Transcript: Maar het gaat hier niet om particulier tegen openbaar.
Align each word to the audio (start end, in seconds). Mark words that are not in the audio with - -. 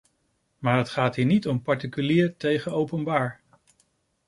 Maar 0.59 0.77
het 0.77 0.89
gaat 0.89 1.15
hier 1.15 1.25
niet 1.25 1.47
om 1.47 1.61
particulier 1.61 2.37
tegen 2.37 2.71
openbaar. 2.71 3.41